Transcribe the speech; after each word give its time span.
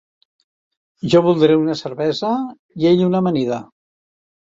Jo 1.15 1.21
voldré 1.27 1.59
una 1.65 1.77
cervesa 1.83 2.35
i 2.83 2.93
ell 2.93 3.09
una 3.13 3.25
amanida. 3.25 3.65